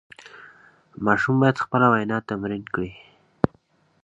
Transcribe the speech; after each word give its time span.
ماشوم 1.05 1.35
باید 1.41 1.61
خپله 1.63 1.87
وینا 1.91 2.17
تمرین 2.29 2.63
کړي. 2.73 2.91